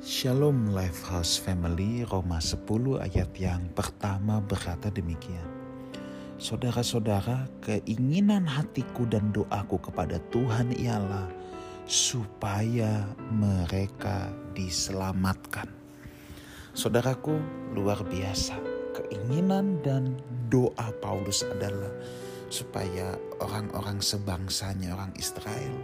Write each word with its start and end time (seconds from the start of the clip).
Shalom 0.00 0.72
Lifehouse 0.72 1.36
Family 1.36 2.08
Roma 2.08 2.40
10 2.40 2.64
ayat 3.04 3.36
yang 3.36 3.68
pertama 3.76 4.40
berkata 4.40 4.88
demikian. 4.88 5.44
Saudara-saudara, 6.40 7.44
keinginan 7.60 8.48
hatiku 8.48 9.04
dan 9.04 9.28
doaku 9.28 9.76
kepada 9.92 10.16
Tuhan 10.32 10.72
ialah 10.72 11.28
supaya 11.84 13.12
mereka 13.28 14.32
diselamatkan. 14.56 15.68
Saudaraku, 16.72 17.36
luar 17.76 18.00
biasa. 18.00 18.56
Keinginan 18.96 19.84
dan 19.84 20.16
doa 20.48 20.96
Paulus 21.04 21.44
adalah 21.44 21.92
supaya 22.48 23.20
orang-orang 23.36 24.00
sebangsanya, 24.00 24.96
orang 24.96 25.12
Israel, 25.20 25.76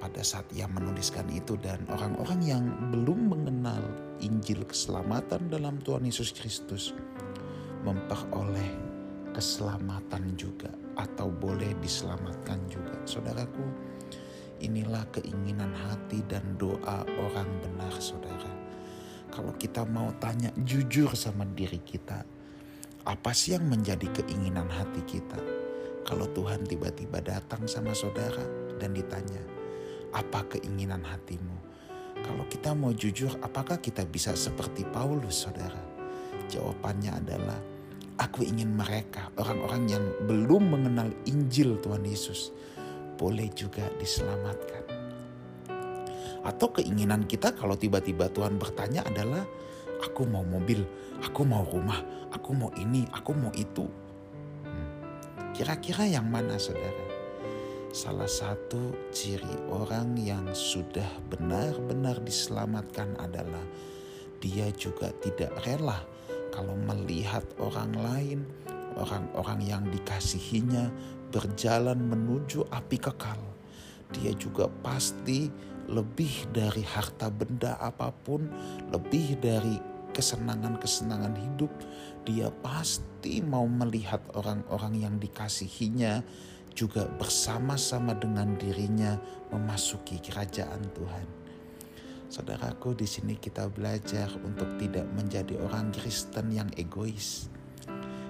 pada 0.00 0.24
saat 0.24 0.48
ia 0.56 0.64
menuliskan 0.64 1.28
itu 1.28 1.60
dan 1.60 1.84
orang-orang 1.92 2.40
yang 2.40 2.64
belum 2.88 3.36
mengenal 3.36 3.84
Injil 4.24 4.64
keselamatan 4.64 5.52
dalam 5.52 5.76
Tuhan 5.84 6.08
Yesus 6.08 6.32
Kristus 6.32 6.96
memperoleh 7.84 8.90
keselamatan 9.36 10.34
juga 10.34 10.72
atau 10.96 11.28
boleh 11.28 11.76
diselamatkan 11.84 12.58
juga. 12.72 12.96
Saudaraku, 13.04 13.62
inilah 14.64 15.04
keinginan 15.12 15.72
hati 15.72 16.24
dan 16.26 16.44
doa 16.56 17.04
orang 17.04 17.48
benar 17.60 17.92
saudara. 18.00 18.50
Kalau 19.30 19.54
kita 19.54 19.86
mau 19.86 20.10
tanya 20.18 20.50
jujur 20.66 21.14
sama 21.14 21.46
diri 21.46 21.78
kita, 21.78 22.26
apa 23.06 23.30
sih 23.32 23.54
yang 23.56 23.64
menjadi 23.70 24.10
keinginan 24.10 24.66
hati 24.68 25.00
kita? 25.06 25.38
Kalau 26.04 26.26
Tuhan 26.34 26.66
tiba-tiba 26.66 27.22
datang 27.22 27.64
sama 27.70 27.94
saudara 27.94 28.42
dan 28.82 28.90
ditanya, 28.90 29.59
apa 30.14 30.46
keinginan 30.56 31.02
hatimu? 31.06 31.56
Kalau 32.20 32.44
kita 32.46 32.76
mau 32.76 32.92
jujur, 32.92 33.32
apakah 33.40 33.80
kita 33.80 34.04
bisa 34.04 34.36
seperti 34.36 34.84
Paulus, 34.86 35.48
saudara? 35.48 35.80
Jawabannya 36.52 37.12
adalah, 37.16 37.58
aku 38.20 38.44
ingin 38.44 38.76
mereka, 38.76 39.32
orang-orang 39.40 39.82
yang 39.88 40.04
belum 40.28 40.68
mengenal 40.68 41.08
Injil 41.24 41.80
Tuhan 41.80 42.04
Yesus, 42.04 42.52
boleh 43.16 43.48
juga 43.56 43.88
diselamatkan. 43.96 44.84
Atau 46.44 46.72
keinginan 46.72 47.28
kita 47.28 47.52
kalau 47.52 47.76
tiba-tiba 47.76 48.28
Tuhan 48.32 48.56
bertanya 48.60 49.04
adalah, 49.04 49.44
aku 50.00 50.24
mau 50.24 50.44
mobil, 50.44 50.84
aku 51.20 51.44
mau 51.44 51.64
rumah, 51.68 52.00
aku 52.32 52.50
mau 52.56 52.72
ini, 52.76 53.04
aku 53.12 53.36
mau 53.36 53.52
itu. 53.52 53.84
Hmm. 54.64 54.88
Kira-kira 55.52 56.08
yang 56.08 56.28
mana 56.28 56.56
saudara? 56.56 57.09
Salah 57.90 58.30
satu 58.30 59.10
ciri 59.10 59.66
orang 59.66 60.14
yang 60.14 60.46
sudah 60.54 61.10
benar-benar 61.26 62.22
diselamatkan 62.22 63.18
adalah 63.18 63.66
dia 64.38 64.70
juga 64.78 65.10
tidak 65.18 65.50
rela 65.66 65.98
kalau 66.54 66.78
melihat 66.86 67.42
orang 67.58 67.90
lain, 67.98 68.38
orang-orang 68.94 69.66
yang 69.66 69.82
dikasihinya 69.90 70.86
berjalan 71.34 71.98
menuju 71.98 72.62
api 72.70 72.94
kekal. 72.94 73.42
Dia 74.14 74.38
juga 74.38 74.70
pasti 74.70 75.50
lebih 75.90 76.46
dari 76.54 76.86
harta 76.86 77.26
benda 77.26 77.74
apa 77.82 78.14
pun, 78.14 78.46
lebih 78.94 79.34
dari 79.42 79.82
kesenangan-kesenangan 80.14 81.34
hidup, 81.34 81.74
dia 82.22 82.54
pasti 82.62 83.42
mau 83.42 83.66
melihat 83.66 84.22
orang-orang 84.38 85.10
yang 85.10 85.14
dikasihinya 85.18 86.22
juga 86.74 87.06
bersama-sama 87.18 88.14
dengan 88.16 88.54
dirinya 88.56 89.18
memasuki 89.50 90.22
kerajaan 90.22 90.82
Tuhan. 90.94 91.26
Saudaraku, 92.30 92.94
di 92.94 93.10
sini 93.10 93.34
kita 93.34 93.66
belajar 93.66 94.30
untuk 94.46 94.78
tidak 94.78 95.02
menjadi 95.18 95.58
orang 95.66 95.90
Kristen 95.90 96.54
yang 96.54 96.70
egois, 96.78 97.50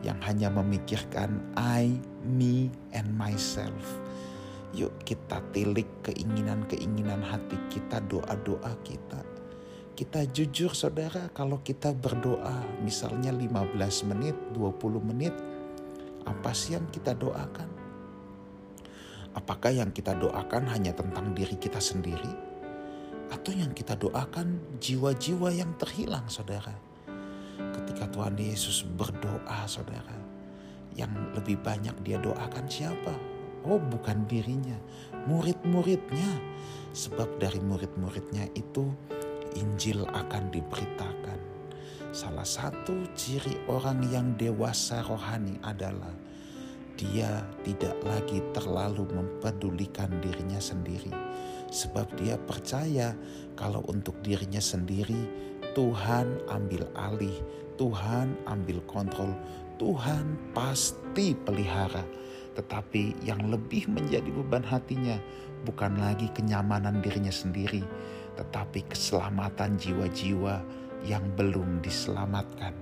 yang 0.00 0.16
hanya 0.24 0.48
memikirkan 0.48 1.52
I, 1.60 2.00
me, 2.24 2.72
and 2.96 3.12
myself. 3.12 4.00
Yuk 4.72 4.96
kita 5.04 5.44
tilik 5.52 5.84
keinginan-keinginan 6.00 7.20
hati 7.20 7.60
kita, 7.68 8.00
doa-doa 8.08 8.72
kita. 8.80 9.20
Kita 9.92 10.24
jujur 10.24 10.72
saudara 10.72 11.28
kalau 11.36 11.60
kita 11.60 11.92
berdoa 11.92 12.64
misalnya 12.80 13.28
15 13.28 13.76
menit, 14.08 14.32
20 14.56 15.04
menit, 15.04 15.36
apa 16.24 16.56
sih 16.56 16.80
yang 16.80 16.88
kita 16.88 17.12
doakan? 17.12 17.81
Apakah 19.32 19.72
yang 19.72 19.88
kita 19.96 20.12
doakan 20.12 20.68
hanya 20.68 20.92
tentang 20.92 21.32
diri 21.32 21.56
kita 21.56 21.80
sendiri? 21.80 22.28
Atau 23.32 23.56
yang 23.56 23.72
kita 23.72 23.96
doakan 23.96 24.76
jiwa-jiwa 24.76 25.56
yang 25.56 25.72
terhilang 25.80 26.28
saudara? 26.28 26.76
Ketika 27.56 28.12
Tuhan 28.12 28.36
Yesus 28.36 28.84
berdoa 28.84 29.64
saudara, 29.64 30.20
yang 30.92 31.32
lebih 31.32 31.56
banyak 31.64 31.96
dia 32.04 32.20
doakan 32.20 32.68
siapa? 32.68 33.16
Oh 33.64 33.80
bukan 33.80 34.28
dirinya, 34.28 34.76
murid-muridnya. 35.24 36.32
Sebab 36.92 37.40
dari 37.40 37.56
murid-muridnya 37.64 38.52
itu 38.52 38.84
Injil 39.56 40.04
akan 40.12 40.52
diberitakan. 40.52 41.40
Salah 42.12 42.44
satu 42.44 43.08
ciri 43.16 43.56
orang 43.72 44.04
yang 44.12 44.36
dewasa 44.36 45.00
rohani 45.00 45.56
adalah 45.64 46.12
dia 46.96 47.44
tidak 47.64 47.96
lagi 48.04 48.44
terlalu 48.52 49.08
mempedulikan 49.10 50.10
dirinya 50.20 50.60
sendiri, 50.60 51.12
sebab 51.72 52.08
dia 52.20 52.36
percaya 52.36 53.16
kalau 53.56 53.80
untuk 53.88 54.18
dirinya 54.20 54.60
sendiri 54.60 55.28
Tuhan 55.72 56.44
ambil 56.52 56.84
alih, 56.92 57.36
Tuhan 57.80 58.36
ambil 58.44 58.84
kontrol, 58.84 59.32
Tuhan 59.80 60.36
pasti 60.52 61.32
pelihara. 61.32 62.04
Tetapi 62.52 63.24
yang 63.24 63.48
lebih 63.48 63.88
menjadi 63.88 64.28
beban 64.28 64.60
hatinya 64.60 65.16
bukan 65.64 65.96
lagi 65.96 66.28
kenyamanan 66.36 67.00
dirinya 67.00 67.32
sendiri, 67.32 67.80
tetapi 68.36 68.84
keselamatan 68.92 69.80
jiwa-jiwa 69.80 70.60
yang 71.08 71.24
belum 71.34 71.80
diselamatkan. 71.80 72.76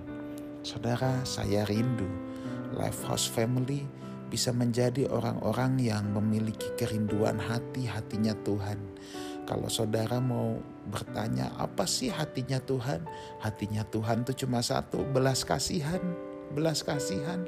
Saudara, 0.66 1.22
saya 1.25 1.65
rindu 1.65 2.10
Lifehouse 2.75 3.26
Family 3.31 3.86
bisa 4.31 4.54
menjadi 4.54 5.10
orang-orang 5.10 5.82
yang 5.82 6.14
memiliki 6.14 6.70
kerinduan 6.78 7.42
hati-hatinya 7.42 8.32
Tuhan. 8.47 8.78
Kalau 9.42 9.66
saudara 9.66 10.22
mau 10.22 10.62
bertanya 10.86 11.50
apa 11.58 11.82
sih 11.82 12.06
hatinya 12.06 12.62
Tuhan? 12.62 13.03
Hatinya 13.42 13.82
Tuhan 13.82 14.22
itu 14.22 14.47
cuma 14.47 14.62
satu, 14.62 15.03
belas 15.03 15.42
kasihan, 15.42 15.98
belas 16.54 16.86
kasihan. 16.86 17.42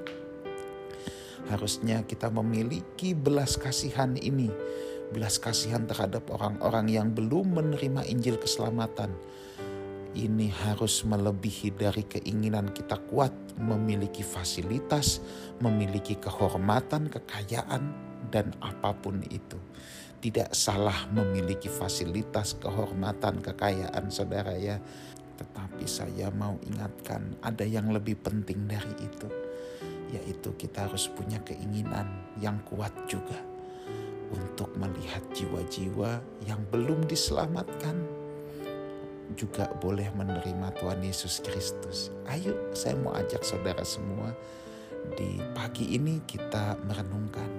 Harusnya 1.46 2.02
kita 2.02 2.26
memiliki 2.34 3.14
belas 3.14 3.54
kasihan 3.54 4.18
ini, 4.18 4.50
belas 5.14 5.38
kasihan 5.38 5.86
terhadap 5.86 6.26
orang-orang 6.34 6.90
yang 6.90 7.14
belum 7.14 7.54
menerima 7.54 8.10
Injil 8.10 8.42
keselamatan 8.42 9.14
ini 10.12 10.52
harus 10.52 11.04
melebihi 11.08 11.72
dari 11.72 12.04
keinginan 12.04 12.72
kita 12.72 13.00
kuat 13.08 13.32
memiliki 13.56 14.20
fasilitas, 14.20 15.24
memiliki 15.60 16.16
kehormatan, 16.20 17.08
kekayaan, 17.08 17.92
dan 18.28 18.52
apa 18.60 18.92
pun 18.96 19.24
itu. 19.28 19.56
Tidak 20.22 20.54
salah 20.54 21.10
memiliki 21.10 21.66
fasilitas, 21.66 22.54
kehormatan, 22.60 23.42
kekayaan, 23.42 24.12
saudara 24.12 24.54
ya. 24.54 24.78
Tetapi 25.40 25.84
saya 25.88 26.30
mau 26.30 26.60
ingatkan, 26.62 27.34
ada 27.42 27.66
yang 27.66 27.90
lebih 27.90 28.20
penting 28.22 28.68
dari 28.70 28.94
itu, 29.02 29.28
yaitu 30.14 30.54
kita 30.54 30.86
harus 30.86 31.10
punya 31.10 31.42
keinginan 31.42 32.06
yang 32.38 32.62
kuat 32.68 32.94
juga 33.10 33.40
untuk 34.32 34.72
melihat 34.78 35.20
jiwa-jiwa 35.34 36.22
yang 36.48 36.62
belum 36.72 37.04
diselamatkan 37.04 38.21
juga 39.34 39.68
boleh 39.80 40.08
menerima 40.14 40.74
Tuhan 40.78 41.00
Yesus 41.02 41.42
Kristus. 41.42 42.12
Ayo, 42.28 42.54
saya 42.76 42.96
mau 42.96 43.12
ajak 43.16 43.42
saudara 43.42 43.82
semua 43.82 44.32
di 45.18 45.40
pagi 45.52 45.96
ini 45.98 46.22
kita 46.24 46.78
merenungkan. 46.86 47.50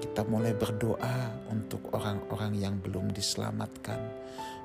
Kita 0.00 0.22
mulai 0.24 0.54
berdoa 0.54 1.50
untuk 1.50 1.90
orang-orang 1.90 2.54
yang 2.54 2.78
belum 2.78 3.10
diselamatkan. 3.10 3.98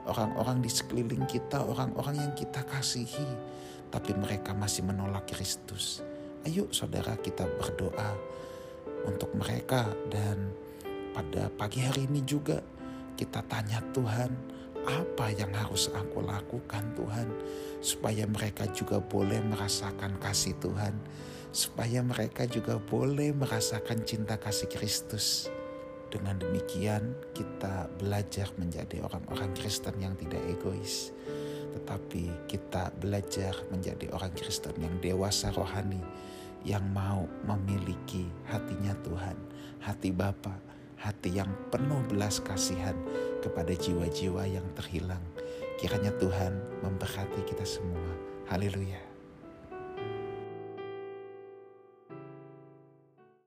Orang-orang 0.06 0.62
di 0.62 0.70
sekeliling 0.70 1.26
kita, 1.26 1.62
orang-orang 1.62 2.22
yang 2.22 2.34
kita 2.38 2.62
kasihi, 2.66 3.30
tapi 3.90 4.14
mereka 4.14 4.54
masih 4.54 4.86
menolak 4.86 5.30
Kristus. 5.30 6.06
Ayo 6.48 6.70
saudara 6.72 7.18
kita 7.20 7.44
berdoa 7.60 8.16
untuk 9.06 9.34
mereka 9.36 9.90
dan 10.08 10.54
pada 11.12 11.52
pagi 11.52 11.84
hari 11.84 12.08
ini 12.08 12.24
juga 12.24 12.64
kita 13.20 13.44
tanya 13.52 13.84
Tuhan, 13.92 14.32
apa 14.88 15.32
yang 15.36 15.52
harus 15.52 15.92
aku 15.92 16.24
lakukan 16.24 16.84
Tuhan 16.96 17.28
supaya 17.84 18.24
mereka 18.30 18.68
juga 18.72 19.04
boleh 19.04 19.40
merasakan 19.44 20.20
kasih 20.22 20.56
Tuhan 20.62 20.96
supaya 21.50 22.06
mereka 22.06 22.46
juga 22.46 22.78
boleh 22.78 23.34
merasakan 23.34 24.06
cinta 24.06 24.38
kasih 24.38 24.70
Kristus. 24.70 25.50
Dengan 26.10 26.42
demikian 26.42 27.14
kita 27.38 27.86
belajar 28.02 28.50
menjadi 28.58 29.06
orang-orang 29.06 29.54
Kristen 29.54 29.94
yang 30.02 30.18
tidak 30.18 30.42
egois 30.50 31.14
tetapi 31.70 32.50
kita 32.50 32.90
belajar 32.98 33.54
menjadi 33.70 34.10
orang 34.14 34.34
Kristen 34.34 34.74
yang 34.82 34.98
dewasa 35.00 35.54
rohani 35.54 36.02
yang 36.66 36.84
mau 36.92 37.24
memiliki 37.46 38.28
hatinya 38.50 38.92
Tuhan 39.06 39.38
hati 39.80 40.12
Bapa 40.12 40.58
hati 41.00 41.40
yang 41.40 41.48
penuh 41.72 42.04
belas 42.12 42.44
kasihan 42.44 42.98
kepada 43.42 43.74
jiwa-jiwa 43.74 44.46
yang 44.46 44.68
terhilang. 44.78 45.24
Kiranya 45.80 46.12
Tuhan 46.20 46.54
memberkati 46.84 47.42
kita 47.48 47.64
semua. 47.66 48.12
Haleluya. 48.52 49.09